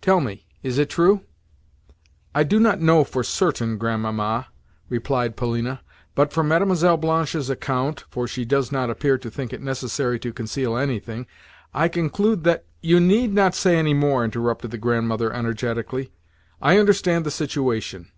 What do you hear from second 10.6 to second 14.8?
anything) I conclude that—" "You need not say any more," interrupted the